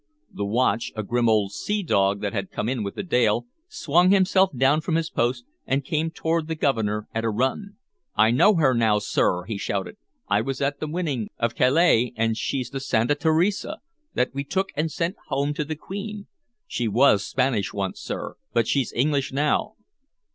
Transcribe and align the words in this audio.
The 0.33 0.45
watch, 0.45 0.91
a 0.95 1.03
grim 1.03 1.29
old 1.29 1.51
sea 1.51 1.83
dog 1.83 2.21
that 2.21 2.33
had 2.33 2.49
come 2.49 2.67
in 2.67 2.81
with 2.81 2.95
Dale, 3.07 3.45
swung 3.67 4.09
himself 4.09 4.49
down 4.57 4.81
from 4.81 4.95
his 4.95 5.11
post, 5.11 5.45
and 5.67 5.85
came 5.85 6.09
toward 6.09 6.47
the 6.47 6.55
Governor 6.55 7.07
at 7.13 7.23
a 7.23 7.29
run. 7.29 7.75
"I 8.15 8.31
know 8.31 8.55
her 8.55 8.73
now, 8.73 8.97
sir!" 8.97 9.43
he 9.43 9.59
shouted. 9.59 9.97
"I 10.27 10.41
was 10.41 10.59
at 10.59 10.79
the 10.79 10.87
winning 10.87 11.29
of 11.37 11.53
Cales, 11.53 12.13
and 12.15 12.35
she's 12.35 12.71
the 12.71 12.79
Santa 12.79 13.13
Teresa, 13.13 13.77
that 14.15 14.33
we 14.33 14.43
took 14.43 14.69
and 14.75 14.91
sent 14.91 15.17
home 15.27 15.53
to 15.53 15.63
the 15.63 15.75
Queen. 15.75 16.25
She 16.65 16.87
was 16.87 17.23
Spanish 17.23 17.71
once, 17.71 17.99
sir, 17.99 18.37
but 18.53 18.67
she's 18.67 18.91
English 18.93 19.31
now." 19.31 19.75